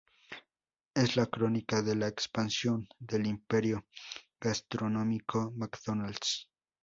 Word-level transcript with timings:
Es 0.95 1.15
la 1.15 1.27
crónica 1.27 1.83
de 1.83 1.93
la 1.95 2.07
expansión 2.07 2.89
del 2.97 3.27
imperio 3.27 3.85
gastronómico 4.39 5.53
McDonald's. 5.55 6.49